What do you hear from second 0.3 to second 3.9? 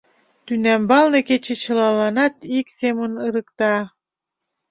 Тӱнямбалне кече чылаланат ик семын ырыкта...»